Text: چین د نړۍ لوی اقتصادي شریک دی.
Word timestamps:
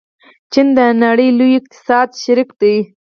چین 0.51 0.67
د 0.77 0.79
نړۍ 1.03 1.29
لوی 1.39 1.51
اقتصادي 1.59 2.15
شریک 2.23 2.49
دی. 2.61 2.75